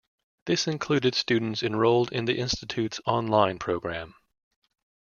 [0.47, 4.15] This included students enrolled in the institute's online program.